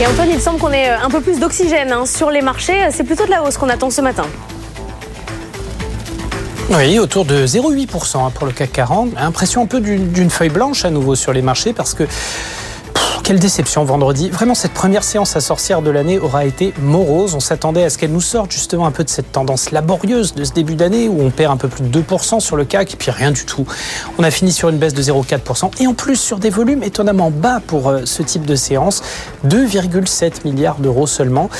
Et 0.00 0.06
Antoine, 0.06 0.30
il 0.32 0.40
semble 0.40 0.58
qu'on 0.58 0.72
ait 0.72 0.88
un 0.88 1.10
peu 1.10 1.20
plus 1.20 1.38
d'oxygène 1.38 1.92
hein, 1.92 2.06
sur 2.06 2.30
les 2.30 2.40
marchés. 2.40 2.88
C'est 2.90 3.04
plutôt 3.04 3.26
de 3.26 3.30
la 3.30 3.42
hausse 3.42 3.58
qu'on 3.58 3.68
attend 3.68 3.90
ce 3.90 4.00
matin. 4.00 4.24
Oui, 6.70 6.98
autour 6.98 7.26
de 7.26 7.46
0,8% 7.46 8.16
hein, 8.16 8.30
pour 8.34 8.46
le 8.46 8.52
CAC 8.52 8.72
40. 8.72 9.10
Impression 9.18 9.62
un 9.62 9.66
peu 9.66 9.78
d'une 9.80 10.30
feuille 10.30 10.48
blanche 10.48 10.86
à 10.86 10.90
nouveau 10.90 11.16
sur 11.16 11.34
les 11.34 11.42
marchés 11.42 11.74
parce 11.74 11.92
que 11.92 12.04
quelle 13.30 13.38
déception 13.38 13.84
vendredi. 13.84 14.28
Vraiment, 14.28 14.56
cette 14.56 14.72
première 14.72 15.04
séance 15.04 15.36
à 15.36 15.40
sorcière 15.40 15.82
de 15.82 15.90
l'année 15.92 16.18
aura 16.18 16.46
été 16.46 16.74
morose. 16.82 17.36
On 17.36 17.38
s'attendait 17.38 17.84
à 17.84 17.88
ce 17.88 17.96
qu'elle 17.96 18.10
nous 18.10 18.20
sorte 18.20 18.50
justement 18.50 18.86
un 18.86 18.90
peu 18.90 19.04
de 19.04 19.08
cette 19.08 19.30
tendance 19.30 19.70
laborieuse 19.70 20.34
de 20.34 20.42
ce 20.42 20.52
début 20.52 20.74
d'année 20.74 21.08
où 21.08 21.22
on 21.22 21.30
perd 21.30 21.52
un 21.52 21.56
peu 21.56 21.68
plus 21.68 21.84
de 21.84 22.00
2% 22.00 22.40
sur 22.40 22.56
le 22.56 22.64
CAC 22.64 22.94
et 22.94 22.96
puis 22.96 23.12
rien 23.12 23.30
du 23.30 23.44
tout. 23.44 23.64
On 24.18 24.24
a 24.24 24.32
fini 24.32 24.50
sur 24.50 24.68
une 24.68 24.78
baisse 24.78 24.94
de 24.94 25.02
0,4% 25.02 25.80
et 25.80 25.86
en 25.86 25.94
plus 25.94 26.16
sur 26.16 26.40
des 26.40 26.50
volumes 26.50 26.82
étonnamment 26.82 27.30
bas 27.30 27.60
pour 27.64 27.90
euh, 27.90 28.00
ce 28.04 28.24
type 28.24 28.44
de 28.44 28.56
séance. 28.56 29.00
2,7 29.46 30.44
milliards 30.44 30.80
d'euros 30.80 31.06
seulement. 31.06 31.50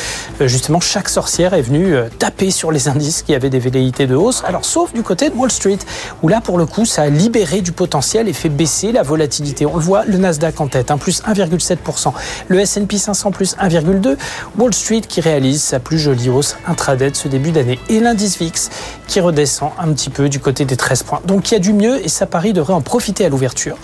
Euh, 0.41 0.49
justement, 0.49 0.81
chaque 0.81 1.09
sorcière 1.09 1.55
est 1.55 1.63
venue 1.63 1.95
euh, 1.95 2.09
taper 2.19 2.51
sur 2.51 2.73
les 2.73 2.89
indices 2.89 3.23
qui 3.23 3.33
avaient 3.33 3.49
des 3.49 3.61
velléités 3.61 4.09
de 4.09 4.17
hausse. 4.17 4.43
Alors, 4.45 4.65
sauf 4.65 4.93
du 4.93 5.05
côté 5.05 5.31
de 5.31 5.37
Wall 5.37 5.53
Street 5.53 5.79
où 6.25 6.27
là, 6.27 6.41
pour 6.41 6.59
le 6.59 6.67
coup, 6.67 6.85
ça 6.85 7.03
a 7.03 7.09
libéré 7.11 7.61
du 7.61 7.71
potentiel 7.71 8.27
et 8.27 8.33
fait 8.33 8.49
baisser 8.49 8.91
la 8.91 9.05
volatilité. 9.05 9.67
On 9.67 9.77
le 9.77 9.83
voit, 9.83 10.05
le 10.05 10.19
Nasdaq 10.19 10.61
en 10.61 10.67
tête, 10.67 10.91
un 10.91 10.99
plus 10.99 11.23
1, 11.25 11.33
7%. 11.61 12.13
Le 12.49 12.61
S&P 12.61 12.99
500 12.99 13.31
plus 13.31 13.57
1,2%. 13.57 14.17
Wall 14.59 14.75
Street 14.75 15.03
qui 15.03 15.21
réalise 15.21 15.63
sa 15.63 15.81
plus 15.81 15.99
jolie 15.99 16.29
hausse 16.29 16.57
intraday 16.67 17.11
de 17.11 17.17
ce 17.17 17.29
début 17.29 17.51
d'année. 17.53 17.79
Et 17.89 18.01
l'indice 18.01 18.39
VIX 18.39 18.71
qui 19.07 19.21
redescend 19.21 19.71
un 19.79 19.93
petit 19.93 20.11
peu 20.11 20.29
du 20.29 20.41
côté 20.41 20.65
des 20.65 20.77
13 20.77 21.03
points. 21.03 21.21
Donc 21.27 21.51
il 21.51 21.55
y 21.55 21.57
a 21.57 21.61
du 21.61 21.73
mieux 21.73 22.05
et 22.05 22.09
ça 22.09 22.27
Paris 22.27 22.53
devrait 22.53 22.75
en 22.75 22.81
profiter 22.81 23.25
à 23.25 23.29
l'ouverture. 23.29 23.77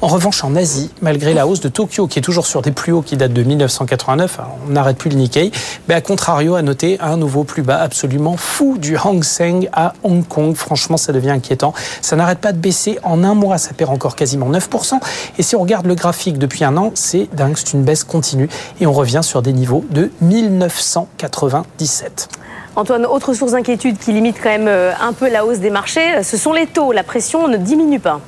En 0.00 0.08
revanche, 0.08 0.44
en 0.44 0.56
Asie, 0.56 0.90
malgré 1.00 1.34
la 1.34 1.46
hausse 1.46 1.60
de 1.60 1.68
Tokyo 1.68 2.06
qui 2.06 2.18
est 2.18 2.22
toujours 2.22 2.46
sur 2.46 2.62
des 2.62 2.72
plus 2.72 2.92
hauts 2.92 3.02
qui 3.02 3.16
datent 3.16 3.32
de 3.32 3.42
1989, 3.42 4.40
on 4.66 4.72
n'arrête 4.72 4.96
plus 4.96 5.10
le 5.10 5.16
Nikkei, 5.16 5.52
mais 5.88 5.94
à 5.94 6.00
contrario, 6.00 6.54
à 6.54 6.62
noter 6.62 6.98
un 7.00 7.16
nouveau 7.16 7.44
plus 7.44 7.62
bas 7.62 7.80
absolument 7.80 8.36
fou 8.36 8.78
du 8.78 8.96
Hang 8.96 9.22
Seng 9.22 9.68
à 9.72 9.92
Hong 10.02 10.26
Kong. 10.26 10.54
Franchement, 10.54 10.96
ça 10.96 11.12
devient 11.12 11.30
inquiétant. 11.30 11.72
Ça 12.00 12.16
n'arrête 12.16 12.38
pas 12.38 12.52
de 12.52 12.58
baisser. 12.58 12.98
En 13.02 13.24
un 13.24 13.34
mois, 13.34 13.58
ça 13.58 13.72
perd 13.74 13.90
encore 13.90 14.16
quasiment 14.16 14.50
9%. 14.50 14.98
Et 15.38 15.42
si 15.42 15.56
on 15.56 15.60
regarde 15.60 15.86
le 15.86 15.94
graphique 15.94 16.38
depuis 16.38 16.64
un 16.64 16.76
an, 16.76 16.92
c'est 17.04 17.28
dingue, 17.34 17.56
c'est 17.56 17.74
une 17.74 17.82
baisse 17.82 18.02
continue 18.02 18.48
et 18.80 18.86
on 18.86 18.92
revient 18.92 19.20
sur 19.22 19.42
des 19.42 19.52
niveaux 19.52 19.84
de 19.90 20.10
1997. 20.22 22.28
Antoine, 22.76 23.06
autre 23.06 23.34
source 23.34 23.52
d'inquiétude 23.52 23.98
qui 23.98 24.12
limite 24.12 24.38
quand 24.42 24.48
même 24.48 24.68
euh, 24.68 24.92
un 25.00 25.12
peu 25.12 25.30
la 25.30 25.44
hausse 25.44 25.58
des 25.58 25.70
marchés, 25.70 26.24
ce 26.24 26.36
sont 26.36 26.52
les 26.52 26.66
taux. 26.66 26.92
La 26.92 27.04
pression 27.04 27.46
ne 27.46 27.56
diminue 27.56 28.00
pas. 28.00 28.20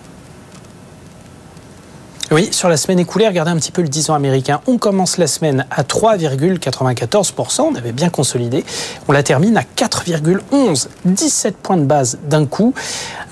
Oui, 2.33 2.49
sur 2.51 2.69
la 2.69 2.77
semaine 2.77 2.99
écoulée, 2.99 3.29
regardez 3.29 3.53
un 3.53 3.57
petit 3.57 3.71
peu 3.71 3.83
le 3.83 3.89
10 3.89 4.11
ans 4.11 4.15
américain. 4.15 4.61
On 4.67 4.79
commence 4.79 5.17
la 5.17 5.29
semaine 5.29 5.65
à 5.71 5.85
3,94%, 5.85 7.61
on 7.61 7.75
avait 7.77 7.93
bien 7.93 8.09
consolidé. 8.09 8.65
On 9.07 9.13
la 9.13 9.23
termine 9.23 9.57
à 9.57 9.63
4,11, 9.63 10.89
17 11.05 11.57
points 11.57 11.77
de 11.77 11.85
base 11.85 12.19
d'un 12.25 12.45
coup. 12.45 12.75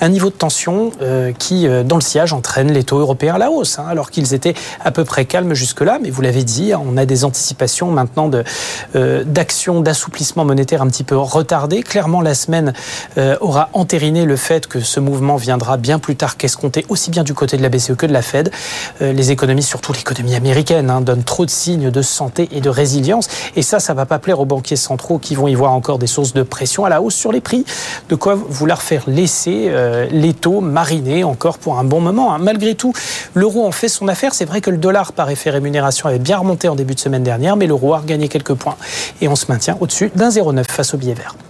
Un 0.00 0.08
niveau 0.08 0.28
de 0.28 0.34
tension 0.34 0.90
euh, 1.02 1.32
qui, 1.32 1.66
euh, 1.66 1.82
dans 1.82 1.96
le 1.96 2.02
sillage, 2.02 2.32
entraîne 2.32 2.72
les 2.72 2.84
taux 2.84 2.98
européens 2.98 3.34
à 3.34 3.38
la 3.38 3.50
hausse, 3.50 3.78
hein, 3.78 3.86
alors 3.88 4.10
qu'ils 4.10 4.34
étaient 4.34 4.54
à 4.84 4.90
peu 4.90 5.04
près 5.04 5.24
calmes 5.24 5.54
jusque-là. 5.54 5.98
Mais 6.02 6.10
vous 6.10 6.20
l'avez 6.22 6.44
dit, 6.44 6.72
on 6.74 6.96
a 6.96 7.06
des 7.06 7.24
anticipations 7.24 7.90
maintenant 7.90 8.30
euh, 8.94 9.24
d'actions 9.24 9.80
d'assouplissement 9.80 10.44
monétaire 10.44 10.82
un 10.82 10.88
petit 10.88 11.04
peu 11.04 11.16
retardées. 11.16 11.82
Clairement, 11.82 12.20
la 12.20 12.34
semaine 12.34 12.72
aura 13.40 13.68
entériné 13.72 14.24
le 14.24 14.36
fait 14.36 14.66
que 14.66 14.80
ce 14.80 15.00
mouvement 15.00 15.36
viendra 15.36 15.76
bien 15.76 15.98
plus 15.98 16.16
tard 16.16 16.36
qu'escompté, 16.36 16.84
aussi 16.88 17.10
bien 17.10 17.22
du 17.22 17.34
côté 17.34 17.56
de 17.56 17.62
la 17.62 17.68
BCE 17.68 17.94
que 17.96 18.06
de 18.06 18.12
la 18.12 18.22
Fed. 18.22 18.50
Les 19.00 19.30
économies, 19.30 19.62
surtout 19.62 19.92
l'économie 19.92 20.34
américaine, 20.34 20.90
hein, 20.90 21.00
donnent 21.00 21.24
trop 21.24 21.44
de 21.44 21.50
signes 21.50 21.90
de 21.90 22.02
santé 22.02 22.48
et 22.52 22.60
de 22.60 22.68
résilience. 22.68 23.28
Et 23.56 23.62
ça, 23.62 23.80
ça 23.80 23.94
va 23.94 24.06
pas 24.06 24.18
plaire 24.18 24.40
aux 24.40 24.44
banquiers 24.44 24.76
centraux 24.76 25.18
qui 25.18 25.34
vont 25.34 25.48
y 25.48 25.54
voir 25.54 25.72
encore 25.72 25.98
des 25.98 26.06
sources 26.06 26.32
de 26.32 26.42
pression 26.42 26.84
à 26.84 26.88
la 26.88 27.02
hausse 27.02 27.14
sur 27.14 27.32
les 27.32 27.40
prix. 27.40 27.64
De 28.08 28.14
quoi 28.14 28.34
vouloir 28.34 28.82
faire 28.82 29.04
laisser 29.06 29.70
euh, 29.84 30.06
les 30.10 30.32
taux 30.32 30.60
mariner 30.60 31.24
encore 31.24 31.58
pour 31.58 31.78
un 31.78 31.84
bon 31.84 32.00
moment. 32.00 32.34
Hein. 32.34 32.38
Malgré 32.40 32.74
tout, 32.74 32.92
l'euro 33.34 33.66
en 33.66 33.72
fait 33.72 33.88
son 33.88 34.08
affaire. 34.08 34.34
C'est 34.34 34.44
vrai 34.44 34.60
que 34.60 34.70
le 34.70 34.78
dollar 34.78 35.12
par 35.12 35.30
effet 35.30 35.50
rémunération 35.50 36.08
avait 36.08 36.18
bien 36.18 36.38
remonté 36.38 36.68
en 36.68 36.74
début 36.74 36.94
de 36.94 37.00
semaine 37.00 37.22
dernière, 37.22 37.56
mais 37.56 37.66
l'euro 37.66 37.94
a 37.94 37.98
regagné 37.98 38.28
quelques 38.28 38.54
points. 38.54 38.76
Et 39.20 39.28
on 39.28 39.36
se 39.36 39.46
maintient 39.48 39.76
au-dessus 39.80 40.10
d'un 40.14 40.30
0,9 40.30 40.64
face 40.64 40.94
au 40.94 40.96
billet 40.96 41.14
vert. 41.14 41.34